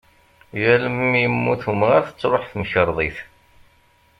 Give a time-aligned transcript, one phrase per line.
[0.61, 3.17] Yal mi yemmut umɣar tettruḥ temkerḍit.